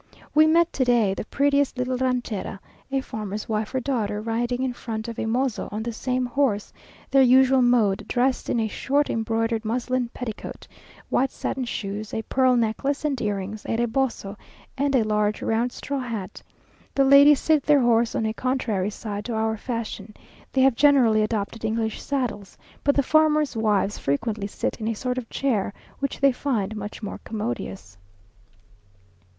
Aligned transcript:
We 0.33 0.47
met 0.47 0.73
to 0.73 0.83
day 0.83 1.13
the 1.13 1.25
prettiest 1.27 1.77
little 1.77 1.95
ranchera, 1.95 2.57
a 2.91 3.01
farmer's 3.01 3.47
wife 3.47 3.75
or 3.75 3.79
daughter, 3.79 4.19
riding 4.19 4.63
in 4.63 4.73
front 4.73 5.07
of 5.07 5.19
a 5.19 5.27
mozo 5.27 5.69
on 5.71 5.83
the 5.83 5.93
same 5.93 6.25
horse, 6.25 6.73
their 7.11 7.21
usual 7.21 7.61
mode, 7.61 8.07
dressed 8.07 8.49
in 8.49 8.59
a 8.59 8.67
short 8.67 9.11
embroidered 9.11 9.63
muslin 9.63 10.09
petticoat, 10.11 10.67
white 11.09 11.29
satin 11.29 11.65
shoes, 11.65 12.15
a 12.15 12.23
pearl 12.23 12.55
necklace, 12.55 13.05
and 13.05 13.21
earrings, 13.21 13.63
a 13.67 13.77
reboso, 13.77 14.35
and 14.75 14.95
a 14.95 15.03
large 15.03 15.43
round 15.43 15.71
straw 15.71 15.99
hat. 15.99 16.41
The 16.95 17.05
ladies 17.05 17.39
sit 17.39 17.61
their 17.61 17.81
horse 17.81 18.15
on 18.15 18.25
a 18.25 18.33
contrary 18.33 18.89
side 18.89 19.23
to 19.25 19.33
our 19.35 19.55
fashion. 19.55 20.15
They 20.51 20.61
have 20.61 20.73
generally 20.73 21.21
adopted 21.21 21.63
English 21.63 22.01
saddles, 22.01 22.57
but 22.83 22.95
the 22.95 23.03
farmers' 23.03 23.55
wives 23.55 23.99
frequently 23.99 24.47
sit 24.47 24.79
in 24.81 24.87
a 24.87 24.95
sort 24.95 25.19
of 25.19 25.29
chair, 25.29 25.73
which 25.99 26.19
they 26.19 26.31
find 26.31 26.75
much 26.75 27.03
more 27.03 27.19
commodious. 27.23 27.99